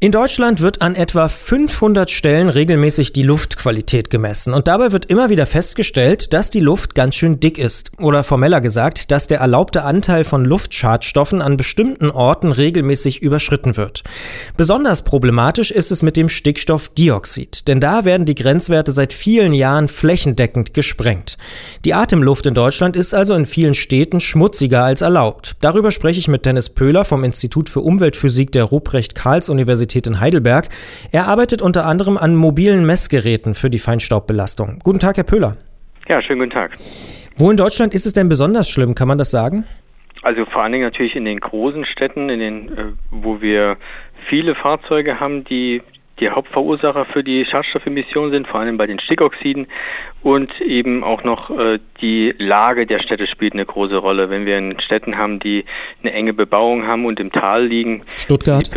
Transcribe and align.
In 0.00 0.12
Deutschland 0.12 0.60
wird 0.60 0.80
an 0.80 0.94
etwa 0.94 1.26
500 1.26 2.08
Stellen 2.08 2.48
regelmäßig 2.48 3.12
die 3.12 3.24
Luftqualität 3.24 4.10
gemessen 4.10 4.54
und 4.54 4.68
dabei 4.68 4.92
wird 4.92 5.06
immer 5.06 5.28
wieder 5.28 5.44
festgestellt, 5.44 6.32
dass 6.32 6.50
die 6.50 6.60
Luft 6.60 6.94
ganz 6.94 7.16
schön 7.16 7.40
dick 7.40 7.58
ist. 7.58 7.90
Oder 7.98 8.22
formeller 8.22 8.60
gesagt, 8.60 9.10
dass 9.10 9.26
der 9.26 9.40
erlaubte 9.40 9.82
Anteil 9.82 10.22
von 10.22 10.44
Luftschadstoffen 10.44 11.42
an 11.42 11.56
bestimmten 11.56 12.12
Orten 12.12 12.52
regelmäßig 12.52 13.22
überschritten 13.22 13.76
wird. 13.76 14.04
Besonders 14.56 15.02
problematisch 15.02 15.72
ist 15.72 15.90
es 15.90 16.04
mit 16.04 16.16
dem 16.16 16.28
Stickstoffdioxid, 16.28 17.66
denn 17.66 17.80
da 17.80 18.04
werden 18.04 18.24
die 18.24 18.36
Grenzwerte 18.36 18.92
seit 18.92 19.12
vielen 19.12 19.52
Jahren 19.52 19.88
flächendeckend 19.88 20.74
gesprengt. 20.74 21.38
Die 21.84 21.94
Atemluft 21.94 22.46
in 22.46 22.54
Deutschland 22.54 22.94
ist 22.94 23.16
also 23.16 23.34
in 23.34 23.46
vielen 23.46 23.74
Städten 23.74 24.20
schmutziger 24.20 24.84
als 24.84 25.00
erlaubt. 25.00 25.56
Darüber 25.60 25.90
spreche 25.90 26.20
ich 26.20 26.28
mit 26.28 26.46
Dennis 26.46 26.68
Pöhler 26.68 27.04
vom 27.04 27.24
Institut 27.24 27.68
für 27.68 27.80
Umweltphysik 27.80 28.52
der 28.52 28.62
Ruprecht-Karls-Universität 28.62 29.87
Universität 29.87 29.87
in 29.94 30.20
Heidelberg. 30.20 30.68
Er 31.12 31.26
arbeitet 31.26 31.62
unter 31.62 31.86
anderem 31.86 32.16
an 32.16 32.36
mobilen 32.36 32.86
Messgeräten 32.86 33.54
für 33.54 33.70
die 33.70 33.78
Feinstaubbelastung. 33.78 34.80
Guten 34.82 34.98
Tag, 34.98 35.16
Herr 35.16 35.24
Pöhler. 35.24 35.56
Ja, 36.08 36.22
schönen 36.22 36.40
guten 36.40 36.52
Tag. 36.52 36.72
Wo 37.36 37.50
in 37.50 37.56
Deutschland 37.56 37.94
ist 37.94 38.06
es 38.06 38.12
denn 38.12 38.28
besonders 38.28 38.68
schlimm, 38.68 38.94
kann 38.94 39.08
man 39.08 39.18
das 39.18 39.30
sagen? 39.30 39.66
Also 40.22 40.44
vor 40.46 40.62
allen 40.62 40.72
Dingen 40.72 40.84
natürlich 40.84 41.14
in 41.14 41.24
den 41.24 41.38
großen 41.38 41.84
Städten, 41.84 42.28
in 42.28 42.40
den, 42.40 42.68
äh, 42.68 42.84
wo 43.10 43.40
wir 43.40 43.76
viele 44.28 44.54
Fahrzeuge 44.54 45.20
haben, 45.20 45.44
die 45.44 45.82
die 46.20 46.30
Hauptverursacher 46.30 47.06
für 47.06 47.22
die 47.22 47.44
Schadstoffemissionen 47.44 48.32
sind, 48.32 48.48
vor 48.48 48.60
allem 48.60 48.76
bei 48.76 48.86
den 48.86 48.98
Stickoxiden 48.98 49.66
und 50.22 50.60
eben 50.60 51.04
auch 51.04 51.22
noch 51.22 51.50
äh, 51.50 51.78
die 52.00 52.34
Lage 52.38 52.86
der 52.86 53.00
Städte 53.00 53.26
spielt 53.26 53.52
eine 53.52 53.64
große 53.64 53.96
Rolle. 53.96 54.30
Wenn 54.30 54.46
wir 54.46 54.58
in 54.58 54.80
Städten 54.80 55.16
haben, 55.16 55.38
die 55.38 55.64
eine 56.02 56.12
enge 56.12 56.34
Bebauung 56.34 56.86
haben 56.86 57.06
und 57.06 57.20
im 57.20 57.30
Tal 57.30 57.66
liegen, 57.66 58.02
Stuttgart 58.16 58.68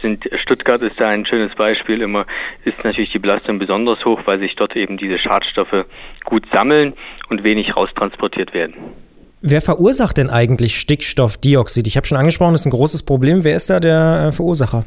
sind, 0.00 0.28
Stuttgart 0.36 0.82
ist 0.82 0.98
da 0.98 1.08
ein 1.08 1.26
schönes 1.26 1.54
Beispiel 1.54 2.00
immer, 2.00 2.26
ist 2.64 2.82
natürlich 2.84 3.10
die 3.10 3.18
Belastung 3.18 3.58
besonders 3.58 4.04
hoch, 4.04 4.20
weil 4.24 4.38
sich 4.38 4.56
dort 4.56 4.76
eben 4.76 4.96
diese 4.96 5.18
Schadstoffe 5.18 5.86
gut 6.24 6.44
sammeln 6.52 6.94
und 7.28 7.44
wenig 7.44 7.76
raustransportiert 7.76 8.54
werden. 8.54 8.74
Wer 9.40 9.62
verursacht 9.62 10.16
denn 10.18 10.30
eigentlich 10.30 10.78
Stickstoffdioxid? 10.80 11.86
Ich 11.86 11.96
habe 11.96 12.06
schon 12.06 12.18
angesprochen, 12.18 12.52
das 12.52 12.62
ist 12.62 12.66
ein 12.66 12.70
großes 12.70 13.04
Problem. 13.04 13.44
Wer 13.44 13.54
ist 13.54 13.70
da 13.70 13.78
der 13.78 14.28
äh, 14.28 14.32
Verursacher? 14.32 14.84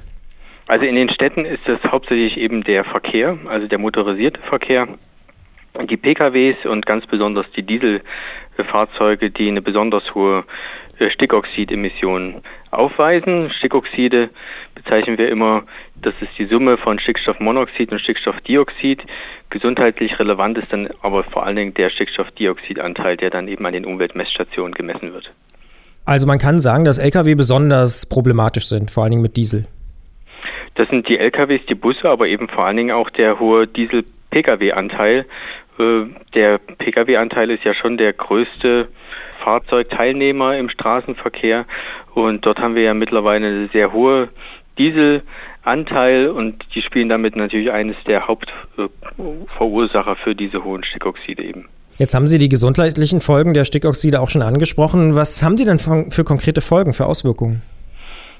Also 0.67 0.85
in 0.85 0.95
den 0.95 1.09
Städten 1.09 1.45
ist 1.45 1.61
das 1.65 1.79
hauptsächlich 1.89 2.37
eben 2.37 2.63
der 2.63 2.83
Verkehr, 2.83 3.37
also 3.45 3.67
der 3.67 3.77
motorisierte 3.77 4.39
Verkehr, 4.41 4.87
die 5.89 5.97
PKWs 5.97 6.65
und 6.65 6.85
ganz 6.85 7.05
besonders 7.05 7.45
die 7.55 7.63
Dieselfahrzeuge, 7.63 9.31
die 9.31 9.47
eine 9.47 9.61
besonders 9.61 10.03
hohe 10.13 10.43
Stickoxidemissionen 11.09 12.41
aufweisen. 12.69 13.49
Stickoxide 13.51 14.29
bezeichnen 14.75 15.17
wir 15.17 15.29
immer, 15.29 15.63
das 15.95 16.13
ist 16.21 16.31
die 16.37 16.45
Summe 16.45 16.77
von 16.77 16.99
Stickstoffmonoxid 16.99 17.91
und 17.91 17.99
Stickstoffdioxid. 17.99 19.01
Gesundheitlich 19.49 20.19
relevant 20.19 20.57
ist 20.57 20.71
dann 20.71 20.89
aber 21.01 21.23
vor 21.23 21.45
allen 21.45 21.55
Dingen 21.55 21.73
der 21.73 21.89
Stickstoffdioxidanteil, 21.89 23.17
der 23.17 23.29
dann 23.29 23.47
eben 23.47 23.65
an 23.65 23.73
den 23.73 23.85
Umweltmessstationen 23.85 24.73
gemessen 24.73 25.13
wird. 25.13 25.31
Also 26.05 26.25
man 26.25 26.39
kann 26.39 26.59
sagen, 26.59 26.85
dass 26.85 26.97
Lkw 26.97 27.35
besonders 27.35 28.05
problematisch 28.05 28.67
sind, 28.67 28.91
vor 28.91 29.03
allen 29.03 29.11
Dingen 29.11 29.21
mit 29.21 29.37
Diesel. 29.37 29.65
Das 30.75 30.87
sind 30.89 31.07
die 31.09 31.17
LKWs, 31.17 31.61
die 31.67 31.75
Busse, 31.75 32.09
aber 32.09 32.27
eben 32.27 32.47
vor 32.47 32.65
allen 32.65 32.77
Dingen 32.77 32.91
auch 32.91 33.09
der 33.09 33.39
hohe 33.39 33.67
Diesel-Pkw-Anteil. 33.67 35.19
Äh, 35.19 35.23
der 35.77 36.57
Pkw-Anteil 36.57 37.49
ist 37.51 37.63
ja 37.63 37.73
schon 37.73 37.97
der 37.97 38.13
größte 38.13 38.87
Fahrzeugteilnehmer 39.43 40.57
im 40.57 40.69
Straßenverkehr 40.69 41.65
und 42.13 42.45
dort 42.45 42.59
haben 42.59 42.75
wir 42.75 42.83
ja 42.83 42.93
mittlerweile 42.93 43.47
eine 43.47 43.69
sehr 43.73 43.91
hohe 43.91 44.29
Dieselanteil 44.77 46.29
und 46.29 46.63
die 46.75 46.81
spielen 46.81 47.09
damit 47.09 47.35
natürlich 47.35 47.71
eines 47.71 47.95
der 48.05 48.27
Hauptverursacher 48.27 50.15
für 50.15 50.35
diese 50.35 50.63
hohen 50.63 50.83
Stickoxide 50.83 51.43
eben. 51.43 51.67
Jetzt 51.97 52.13
haben 52.15 52.27
Sie 52.27 52.39
die 52.39 52.49
gesundheitlichen 52.49 53.21
Folgen 53.21 53.53
der 53.53 53.65
Stickoxide 53.65 54.21
auch 54.21 54.29
schon 54.29 54.41
angesprochen. 54.41 55.15
Was 55.15 55.43
haben 55.43 55.55
die 55.55 55.65
denn 55.65 55.77
für 55.77 56.23
konkrete 56.23 56.61
Folgen, 56.61 56.93
für 56.93 57.05
Auswirkungen? 57.05 57.61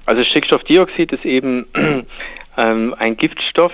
Also 0.06 0.24
Stickstoffdioxid 0.24 1.12
ist 1.12 1.26
eben 1.26 1.68
ähm, 2.58 2.96
ein 2.98 3.18
Giftstoff. 3.18 3.72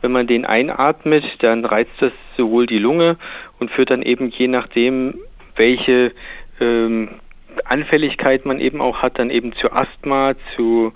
Wenn 0.00 0.12
man 0.12 0.26
den 0.26 0.44
einatmet, 0.44 1.24
dann 1.40 1.64
reizt 1.64 1.92
das 2.00 2.12
sowohl 2.36 2.66
die 2.66 2.78
Lunge 2.78 3.16
und 3.58 3.70
führt 3.70 3.90
dann 3.90 4.02
eben 4.02 4.28
je 4.28 4.48
nachdem, 4.48 5.14
welche 5.56 6.12
ähm, 6.60 7.08
Anfälligkeit 7.64 8.46
man 8.46 8.60
eben 8.60 8.80
auch 8.80 9.02
hat, 9.02 9.18
dann 9.18 9.30
eben 9.30 9.52
zu 9.54 9.72
Asthma, 9.72 10.34
zu 10.56 10.92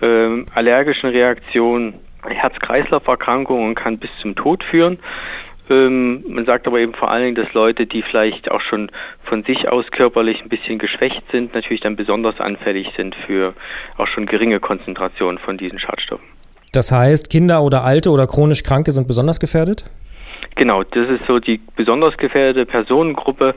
ähm, 0.00 0.46
allergischen 0.54 1.10
Reaktionen, 1.10 1.94
Herz-Kreislauf-Erkrankungen 2.26 3.68
und 3.68 3.74
kann 3.74 3.98
bis 3.98 4.10
zum 4.20 4.34
Tod 4.34 4.62
führen. 4.64 4.98
Ähm, 5.70 6.24
man 6.28 6.44
sagt 6.44 6.66
aber 6.66 6.80
eben 6.80 6.94
vor 6.94 7.10
allen 7.10 7.24
Dingen, 7.24 7.34
dass 7.34 7.52
Leute, 7.54 7.86
die 7.86 8.02
vielleicht 8.02 8.50
auch 8.50 8.60
schon 8.60 8.90
von 9.24 9.44
sich 9.44 9.68
aus 9.68 9.90
körperlich 9.90 10.42
ein 10.42 10.48
bisschen 10.48 10.78
geschwächt 10.78 11.22
sind, 11.30 11.54
natürlich 11.54 11.80
dann 11.80 11.96
besonders 11.96 12.40
anfällig 12.40 12.92
sind 12.96 13.14
für 13.14 13.54
auch 13.96 14.08
schon 14.08 14.26
geringe 14.26 14.60
Konzentrationen 14.60 15.38
von 15.38 15.56
diesen 15.56 15.78
Schadstoffen. 15.78 16.26
Das 16.72 16.90
heißt, 16.90 17.28
Kinder 17.28 17.62
oder 17.62 17.84
Alte 17.84 18.10
oder 18.10 18.26
chronisch 18.26 18.62
Kranke 18.62 18.92
sind 18.92 19.06
besonders 19.06 19.40
gefährdet? 19.40 19.84
Genau, 20.54 20.82
das 20.82 21.08
ist 21.08 21.26
so 21.28 21.38
die 21.38 21.60
besonders 21.76 22.16
gefährdete 22.16 22.64
Personengruppe, 22.64 23.54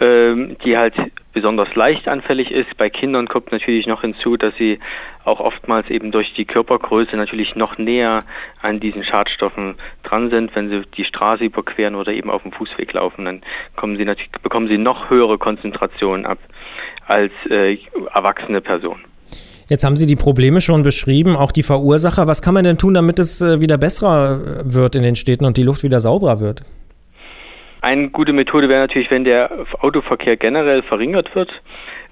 ähm, 0.00 0.56
die 0.64 0.76
halt 0.76 0.94
besonders 1.32 1.76
leicht 1.76 2.08
anfällig 2.08 2.50
ist. 2.50 2.76
Bei 2.76 2.90
Kindern 2.90 3.28
kommt 3.28 3.52
natürlich 3.52 3.86
noch 3.86 4.00
hinzu, 4.00 4.36
dass 4.36 4.54
sie 4.56 4.80
auch 5.24 5.38
oftmals 5.38 5.88
eben 5.88 6.10
durch 6.10 6.34
die 6.34 6.46
Körpergröße 6.46 7.16
natürlich 7.16 7.54
noch 7.54 7.78
näher 7.78 8.24
an 8.60 8.80
diesen 8.80 9.04
Schadstoffen 9.04 9.76
dran 10.02 10.30
sind. 10.30 10.54
Wenn 10.56 10.68
sie 10.68 10.82
die 10.96 11.04
Straße 11.04 11.44
überqueren 11.44 11.94
oder 11.94 12.12
eben 12.12 12.28
auf 12.28 12.42
dem 12.42 12.50
Fußweg 12.50 12.92
laufen, 12.92 13.24
dann 13.24 13.42
kommen 13.76 13.96
sie 13.96 14.04
natürlich, 14.04 14.32
bekommen 14.42 14.66
sie 14.66 14.78
noch 14.78 15.10
höhere 15.10 15.38
Konzentrationen 15.38 16.26
ab 16.26 16.38
als 17.06 17.32
äh, 17.50 17.78
erwachsene 18.12 18.60
Personen. 18.60 19.04
Jetzt 19.68 19.84
haben 19.84 19.96
Sie 19.96 20.06
die 20.06 20.16
Probleme 20.16 20.62
schon 20.62 20.82
beschrieben, 20.82 21.36
auch 21.36 21.52
die 21.52 21.62
Verursacher. 21.62 22.26
Was 22.26 22.40
kann 22.40 22.54
man 22.54 22.64
denn 22.64 22.78
tun, 22.78 22.94
damit 22.94 23.18
es 23.18 23.40
äh, 23.42 23.60
wieder 23.60 23.76
besser 23.76 24.62
äh, 24.64 24.72
wird 24.72 24.94
in 24.94 25.02
den 25.02 25.14
Städten 25.14 25.44
und 25.44 25.58
die 25.58 25.62
Luft 25.62 25.82
wieder 25.82 26.00
sauberer 26.00 26.40
wird? 26.40 26.62
Eine 27.80 28.10
gute 28.10 28.32
Methode 28.32 28.68
wäre 28.68 28.80
natürlich, 28.80 29.10
wenn 29.10 29.24
der 29.24 29.66
Autoverkehr 29.80 30.36
generell 30.36 30.82
verringert 30.82 31.34
wird 31.36 31.62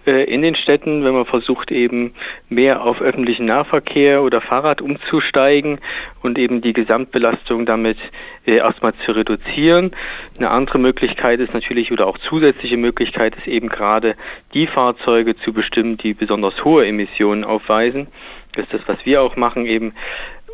äh, 0.06 0.22
in 0.24 0.42
den 0.42 0.54
Städten, 0.54 1.04
wenn 1.04 1.12
man 1.12 1.26
versucht 1.26 1.72
eben 1.72 2.14
mehr 2.48 2.82
auf 2.82 3.00
öffentlichen 3.00 3.46
Nahverkehr 3.46 4.22
oder 4.22 4.40
Fahrrad 4.40 4.80
umzusteigen 4.80 5.78
und 6.22 6.38
eben 6.38 6.60
die 6.60 6.72
Gesamtbelastung 6.72 7.66
damit 7.66 7.98
erstmal 8.44 8.94
zu 8.94 9.10
reduzieren. 9.10 9.90
Eine 10.38 10.50
andere 10.50 10.78
Möglichkeit 10.78 11.40
ist 11.40 11.52
natürlich 11.52 11.90
oder 11.90 12.06
auch 12.06 12.18
zusätzliche 12.18 12.76
Möglichkeit 12.76 13.34
ist 13.36 13.48
eben 13.48 13.68
gerade 13.68 14.14
die 14.54 14.68
Fahrzeuge 14.68 15.36
zu 15.36 15.52
bestimmen, 15.52 15.96
die 15.96 16.14
besonders 16.14 16.64
hohe 16.64 16.86
Emissionen 16.86 17.42
aufweisen. 17.42 18.06
Das 18.52 18.64
ist 18.66 18.72
das, 18.72 18.82
was 18.86 19.04
wir 19.04 19.20
auch 19.20 19.36
machen, 19.36 19.66
eben 19.66 19.92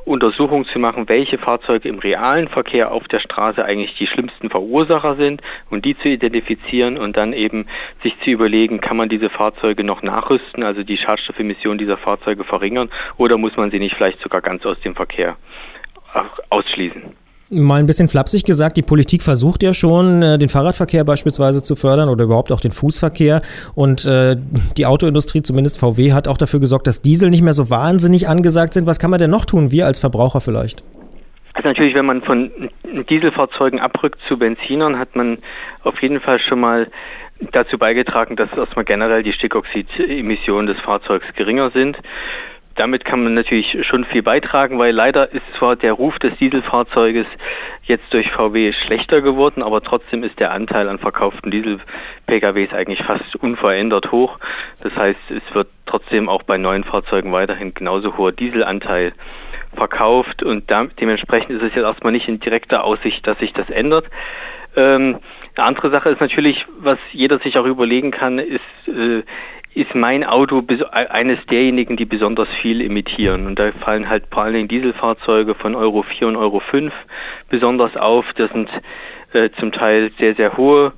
Untersuchungen 0.05 0.67
zu 0.67 0.79
machen, 0.79 1.09
welche 1.09 1.39
Fahrzeuge 1.39 1.89
im 1.89 1.99
realen 1.99 2.49
Verkehr 2.49 2.91
auf 2.91 3.07
der 3.09 3.21
Straße 3.21 3.65
eigentlich 3.65 3.95
die 3.97 4.07
schlimmsten 4.07 4.51
Verursacher 4.51 5.17
sind 5.17 5.43
und 5.71 5.85
die 5.85 5.97
zu 5.97 6.09
identifizieren 6.09 6.99
und 6.99 7.17
dann 7.17 7.33
eben 7.33 7.67
sich 8.03 8.19
zu 8.21 8.31
überlegen, 8.31 8.81
kann 8.81 8.97
man 8.97 9.09
diese 9.09 9.31
Fahrzeuge 9.31 9.85
noch 9.85 10.03
nachrüsten, 10.03 10.63
also 10.63 10.83
die 10.83 10.97
Schadstoffemissionen 10.97 11.79
dieser 11.79 11.99
Fahrzeuge 11.99 12.45
verringern 12.45 12.91
oder 13.17 13.39
muss 13.39 13.57
man 13.57 13.71
sie 13.71 13.79
nicht 13.79 13.97
vielleicht 13.97 14.21
sogar 14.21 14.41
ganz 14.41 14.67
aus 14.67 14.81
dem 14.81 14.95
Verkehr 14.95 15.37
ausschließen. 16.51 17.22
Mal 17.53 17.81
ein 17.81 17.87
bisschen 17.87 18.09
flapsig 18.09 18.45
gesagt, 18.45 18.79
die 18.79 18.83
Politik 18.83 19.23
versucht 19.23 19.63
ja 19.63 19.75
schon, 19.75 20.23
äh, 20.23 20.39
den 20.39 20.49
Fahrradverkehr 20.49 21.05
beispielsweise 21.05 21.63
zu 21.63 21.77
fördern 21.77 22.09
oder 22.09 22.25
überhaupt 22.25 22.51
auch 22.51 22.61
den 22.61 22.73
Fußverkehr. 22.73 23.43
Und 23.75 24.07
äh, 24.07 24.37
die 24.79 24.87
Autoindustrie, 24.87 25.43
zumindest 25.43 25.79
VW, 25.79 26.13
hat 26.13 26.29
auch 26.29 26.39
dafür 26.39 26.61
gesorgt, 26.61 26.87
dass 26.87 27.03
Diesel 27.03 27.29
nicht 27.29 27.43
mehr 27.43 27.53
so 27.53 27.69
wahnsinnig 27.69 28.27
angesagt 28.27 28.73
sind. 28.73 28.87
Was 28.87 28.99
kann 28.99 29.11
man 29.11 29.19
denn 29.19 29.31
noch 29.31 29.45
tun, 29.45 29.71
wir 29.71 29.85
als 29.85 29.99
Verbraucher 29.99 30.41
vielleicht? 30.41 30.83
Also 31.53 31.69
natürlich, 31.69 31.95
wenn 31.95 32.07
man 32.07 32.23
von 32.23 32.51
Dieselfahrzeugen 33.11 33.81
abrückt 33.81 34.21
zu 34.27 34.39
Benzinern, 34.39 34.99
hat 34.99 35.15
man 35.15 35.37
auf 35.85 36.01
jeden 36.01 36.21
Fall 36.21 36.41
schon 36.41 36.61
mal 36.61 36.89
dazu 37.53 37.77
beigetragen, 37.77 38.37
dass 38.37 38.49
erstmal 38.57 38.87
generell 38.87 39.23
die 39.23 39.33
Stickoxidemissionen 39.33 40.69
des 40.69 40.81
Fahrzeugs 40.81 41.27
geringer 41.37 41.71
sind 41.71 41.99
damit 42.77 43.05
kann 43.05 43.23
man 43.23 43.35
natürlich 43.35 43.87
schon 43.87 44.05
viel 44.05 44.23
beitragen, 44.23 44.79
weil 44.79 44.95
leider 44.95 45.33
ist 45.33 45.43
zwar 45.59 45.77
der 45.77 45.93
Ruf 45.93 46.19
des 46.19 46.37
Dieselfahrzeuges 46.39 47.27
jetzt 47.85 48.13
durch 48.13 48.31
VW 48.31 48.73
schlechter 48.73 49.21
geworden, 49.21 49.63
aber 49.63 49.83
trotzdem 49.83 50.23
ist 50.25 50.39
der 50.39 50.53
Anteil 50.53 50.89
an 50.89 50.99
verkauften 50.99 51.51
Diesel-PKWs 51.51 52.73
eigentlich 52.73 53.03
fast 53.03 53.37
unverändert 53.37 54.13
hoch. 54.13 54.39
Das 54.81 54.95
heißt, 54.95 55.21
es 55.31 55.55
wird 55.55 55.69
trotzdem 55.87 56.29
auch 56.29 56.43
bei 56.43 56.59
neuen 56.59 56.85
Fahrzeugen 56.85 57.33
weiterhin 57.33 57.75
genauso 57.75 58.17
hoher 58.17 58.33
Dieselanteil 58.33 59.13
verkauft 59.75 60.43
und 60.43 60.71
dementsprechend 60.71 61.51
ist 61.51 61.63
es 61.63 61.75
jetzt 61.75 61.85
erstmal 61.85 62.13
nicht 62.13 62.29
in 62.29 62.41
direkter 62.41 62.85
Aussicht, 62.85 63.27
dass 63.27 63.39
sich 63.39 63.53
das 63.53 63.69
ändert. 63.71 64.07
Ähm, 64.77 65.19
Eine 65.55 65.67
andere 65.67 65.91
Sache 65.91 66.09
ist 66.11 66.21
natürlich, 66.21 66.67
was 66.79 66.99
jeder 67.13 67.39
sich 67.39 67.59
auch 67.59 67.67
überlegen 67.67 68.11
kann, 68.11 68.39
ist, 68.39 68.61
äh, 68.87 69.23
ist 69.75 69.95
mein 69.95 70.25
Auto 70.25 70.63
eines 70.91 71.39
derjenigen, 71.51 71.97
die 71.97 72.05
besonders 72.05 72.49
viel 72.61 72.81
emittieren. 72.81 73.47
Und 73.47 73.59
da 73.59 73.73
fallen 73.73 74.09
halt 74.09 74.25
vor 74.31 74.43
allen 74.43 74.55
Dingen 74.55 74.69
Dieselfahrzeuge 74.69 75.55
von 75.55 75.75
Euro 75.75 76.03
4 76.03 76.29
und 76.29 76.37
Euro 76.37 76.61
5 76.61 76.93
besonders 77.49 77.97
auf. 77.97 78.27
Das 78.37 78.51
sind 78.51 78.69
äh, 79.33 79.49
zum 79.59 79.73
Teil 79.73 80.11
sehr, 80.19 80.35
sehr 80.35 80.57
hohe 80.57 80.93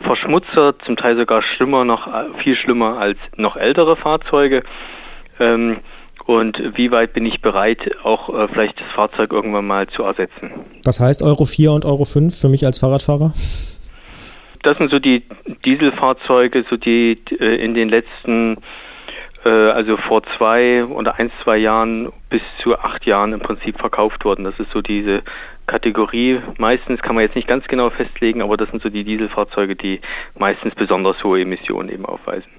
Verschmutzer, 0.00 0.78
zum 0.84 0.96
Teil 0.96 1.16
sogar 1.16 1.42
schlimmer 1.42 1.84
noch, 1.84 2.08
viel 2.38 2.56
schlimmer 2.56 2.98
als 2.98 3.18
noch 3.36 3.56
ältere 3.56 3.96
Fahrzeuge. 3.96 4.62
Ähm, 5.38 5.78
und 6.26 6.60
wie 6.74 6.90
weit 6.90 7.12
bin 7.12 7.24
ich 7.24 7.40
bereit, 7.40 7.78
auch 8.02 8.28
äh, 8.28 8.48
vielleicht 8.48 8.80
das 8.80 8.90
Fahrzeug 8.94 9.32
irgendwann 9.32 9.66
mal 9.66 9.86
zu 9.86 10.02
ersetzen. 10.02 10.50
Was 10.84 10.98
heißt 10.98 11.22
Euro 11.22 11.44
4 11.44 11.72
und 11.72 11.84
Euro 11.84 12.04
5 12.04 12.36
für 12.36 12.48
mich 12.48 12.66
als 12.66 12.78
Fahrradfahrer? 12.78 13.32
Das 14.66 14.76
sind 14.78 14.90
so 14.90 14.98
die 14.98 15.22
Dieselfahrzeuge, 15.64 16.64
so 16.68 16.76
die 16.76 17.20
äh, 17.38 17.54
in 17.64 17.74
den 17.74 17.88
letzten, 17.88 18.56
äh, 19.44 19.48
also 19.48 19.96
vor 19.96 20.24
zwei 20.36 20.84
oder 20.84 21.20
ein, 21.20 21.30
zwei 21.44 21.56
Jahren 21.56 22.12
bis 22.30 22.42
zu 22.64 22.76
acht 22.76 23.06
Jahren 23.06 23.32
im 23.32 23.38
Prinzip 23.38 23.78
verkauft 23.78 24.24
wurden. 24.24 24.42
Das 24.42 24.58
ist 24.58 24.72
so 24.72 24.82
diese 24.82 25.22
Kategorie. 25.68 26.40
Meistens 26.58 27.00
kann 27.00 27.14
man 27.14 27.22
jetzt 27.22 27.36
nicht 27.36 27.46
ganz 27.46 27.64
genau 27.68 27.90
festlegen, 27.90 28.42
aber 28.42 28.56
das 28.56 28.68
sind 28.70 28.82
so 28.82 28.88
die 28.88 29.04
Dieselfahrzeuge, 29.04 29.76
die 29.76 30.00
meistens 30.36 30.74
besonders 30.74 31.22
hohe 31.22 31.42
Emissionen 31.42 31.88
eben 31.88 32.04
aufweisen. 32.04 32.50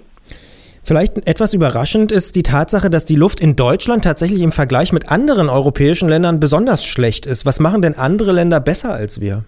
Vielleicht 0.83 1.27
etwas 1.27 1.53
überraschend 1.53 2.13
ist 2.13 2.37
die 2.37 2.43
Tatsache, 2.43 2.89
dass 2.89 3.03
die 3.03 3.17
Luft 3.17 3.41
in 3.41 3.57
Deutschland 3.57 4.05
tatsächlich 4.05 4.43
im 4.43 4.53
Vergleich 4.53 4.93
mit 4.93 5.11
anderen 5.11 5.49
europäischen 5.49 6.07
Ländern 6.07 6.39
besonders 6.39 6.85
schlecht 6.85 7.25
ist. 7.25 7.45
Was 7.45 7.59
machen 7.59 7.81
denn 7.81 7.95
andere 7.95 8.31
Länder 8.31 8.61
besser 8.61 8.93
als 8.93 9.19
wir? 9.19 9.43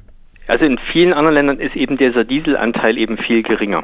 Also 0.50 0.66
in 0.66 0.80
vielen 0.80 1.14
anderen 1.14 1.36
Ländern 1.36 1.60
ist 1.60 1.76
eben 1.76 1.96
dieser 1.96 2.24
Dieselanteil 2.24 2.98
eben 2.98 3.20
viel 3.20 3.44
geringer. 3.44 3.84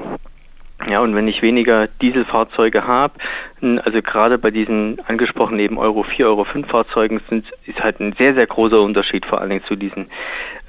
Ja, 0.90 1.00
und 1.00 1.14
wenn 1.16 1.28
ich 1.28 1.44
weniger 1.44 1.88
Dieselfahrzeuge 2.02 2.88
habe, 2.88 3.14
also 3.62 4.02
gerade 4.02 4.40
bei 4.40 4.50
diesen 4.50 5.00
angesprochenen 5.08 5.60
eben 5.60 5.78
Euro 5.78 6.02
4, 6.02 6.26
Euro 6.26 6.44
5 6.44 6.68
Fahrzeugen 6.68 7.22
sind, 7.30 7.46
ist 7.68 7.84
halt 7.84 8.00
ein 8.00 8.14
sehr, 8.18 8.34
sehr 8.34 8.48
großer 8.48 8.82
Unterschied 8.82 9.28
vor 9.28 9.42
allen 9.42 9.52
Dingen 9.52 9.64
zu 9.66 9.76
diesen 9.76 10.08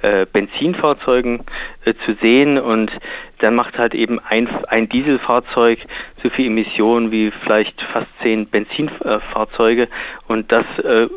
äh, 0.03 0.27
Benzinfahrzeugen 0.31 1.41
äh, 1.83 1.95
zu 2.05 2.13
sehen 2.21 2.59
und 2.59 2.91
dann 3.39 3.55
macht 3.55 3.79
halt 3.79 3.95
eben 3.95 4.19
ein, 4.19 4.47
ein 4.67 4.89
Dieselfahrzeug 4.89 5.79
so 6.21 6.29
viel 6.29 6.45
Emissionen 6.45 7.11
wie 7.11 7.31
vielleicht 7.43 7.81
fast 7.81 8.07
zehn 8.21 8.47
Benzinfahrzeuge 8.47 9.87
und 10.27 10.51
das 10.51 10.65
äh, 10.83 11.07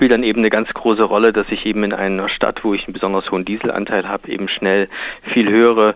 spielt 0.00 0.12
dann 0.12 0.22
eben 0.22 0.38
eine 0.38 0.48
ganz 0.48 0.72
große 0.72 1.02
Rolle, 1.02 1.34
dass 1.34 1.44
ich 1.50 1.66
eben 1.66 1.84
in 1.84 1.92
einer 1.92 2.30
Stadt, 2.30 2.64
wo 2.64 2.72
ich 2.72 2.86
einen 2.86 2.94
besonders 2.94 3.30
hohen 3.30 3.44
Dieselanteil 3.44 4.08
habe, 4.08 4.30
eben 4.30 4.48
schnell 4.48 4.88
viel 5.24 5.46
höhere 5.46 5.94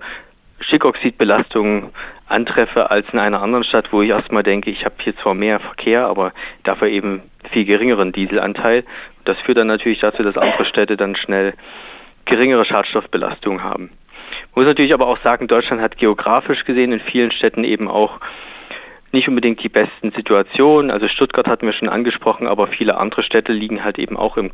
Stickoxidbelastungen 0.61 1.89
antreffe 2.29 2.91
als 2.91 3.07
in 3.15 3.19
einer 3.19 3.41
anderen 3.41 3.65
Stadt, 3.65 3.95
wo 3.95 4.03
ich 4.03 4.11
erstmal 4.11 4.43
denke, 4.43 4.71
ich 4.71 4.85
habe 4.85 4.97
hier 4.99 5.17
zwar 5.17 5.33
mehr 5.33 5.59
Verkehr, 5.59 6.05
aber 6.05 6.35
dafür 6.65 6.89
eben 6.89 7.23
viel 7.51 7.65
geringeren 7.65 8.13
Dieselanteil. 8.13 8.85
Das 9.25 9.39
führt 9.39 9.57
dann 9.57 9.69
natürlich 9.69 10.01
dazu, 10.01 10.23
dass 10.23 10.37
andere 10.37 10.67
Städte 10.67 10.99
dann 10.99 11.17
schnell 11.17 11.55
geringere 12.27 12.67
Schadstoffbelastungen 12.67 13.65
haben. 13.65 13.85
Man 14.55 14.65
muss 14.65 14.67
natürlich 14.67 14.93
aber 14.93 15.07
auch 15.07 15.19
sagen, 15.23 15.49
Deutschland 15.49 15.81
hat 15.81 15.97
geografisch 15.97 16.67
gesehen 16.67 16.93
in 16.93 17.01
vielen 17.01 17.31
Städten 17.31 17.65
eben 17.65 17.89
auch 17.89 18.21
nicht 19.15 19.29
unbedingt 19.29 19.63
die 19.63 19.71
besten 19.71 20.13
Situationen. 20.13 20.91
Also 20.91 21.09
Stuttgart 21.09 21.47
hatten 21.47 21.65
wir 21.65 21.73
schon 21.73 21.89
angesprochen, 21.89 22.47
aber 22.47 22.67
viele 22.67 22.99
andere 22.99 23.23
Städte 23.23 23.53
liegen 23.53 23.83
halt 23.83 23.99
eben 23.99 24.19
auch 24.19 24.37
im 24.37 24.51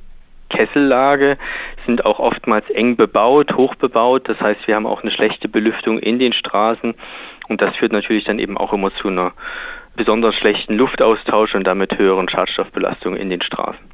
Kessellage, 0.51 1.39
sind 1.87 2.05
auch 2.05 2.19
oftmals 2.19 2.69
eng 2.71 2.97
bebaut, 2.97 3.55
hoch 3.57 3.75
bebaut. 3.75 4.29
Das 4.29 4.41
heißt, 4.41 4.67
wir 4.67 4.77
haben 4.77 4.87
auch 4.87 5.03
eine 5.03 5.11
schlechte 5.11 5.49
Belüftung 5.49 5.99
in 5.99 6.19
den 6.19 6.33
Straßen 6.33 6.95
und 7.49 7.61
das 7.61 7.75
führt 7.77 7.93
natürlich 7.93 8.25
dann 8.25 8.39
eben 8.39 8.57
auch 8.57 8.73
immer 8.73 8.95
zu 8.95 9.09
einer 9.09 9.33
besonders 9.97 10.35
schlechten 10.37 10.75
Luftaustausch 10.75 11.55
und 11.55 11.65
damit 11.65 11.99
höheren 11.99 12.29
Schadstoffbelastungen 12.29 13.19
in 13.19 13.31
den 13.31 13.43
Straßen. 13.43 13.90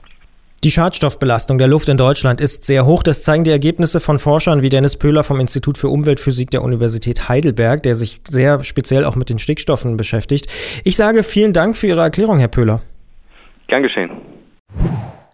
Die 0.66 0.72
Schadstoffbelastung 0.72 1.58
der 1.58 1.68
Luft 1.68 1.88
in 1.88 1.96
Deutschland 1.96 2.40
ist 2.40 2.64
sehr 2.64 2.86
hoch. 2.86 3.04
Das 3.04 3.22
zeigen 3.22 3.44
die 3.44 3.52
Ergebnisse 3.52 4.00
von 4.00 4.18
Forschern 4.18 4.62
wie 4.62 4.68
Dennis 4.68 4.96
Pöhler 4.96 5.22
vom 5.22 5.38
Institut 5.38 5.78
für 5.78 5.88
Umweltphysik 5.88 6.50
der 6.50 6.64
Universität 6.64 7.28
Heidelberg, 7.28 7.84
der 7.84 7.94
sich 7.94 8.20
sehr 8.28 8.64
speziell 8.64 9.04
auch 9.04 9.14
mit 9.14 9.30
den 9.30 9.38
Stickstoffen 9.38 9.96
beschäftigt. 9.96 10.48
Ich 10.82 10.96
sage 10.96 11.22
vielen 11.22 11.52
Dank 11.52 11.76
für 11.76 11.86
Ihre 11.86 12.00
Erklärung, 12.00 12.38
Herr 12.38 12.48
Pöhler. 12.48 12.82
Gern 13.68 13.84
geschehen. 13.84 14.10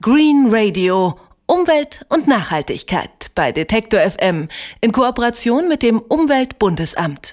Green 0.02 0.48
Radio. 0.50 1.18
Umwelt 1.46 2.04
und 2.10 2.28
Nachhaltigkeit 2.28 3.30
bei 3.34 3.52
Detektor 3.52 4.00
FM 4.00 4.48
in 4.82 4.92
Kooperation 4.92 5.66
mit 5.66 5.80
dem 5.80 5.98
Umweltbundesamt. 5.98 7.32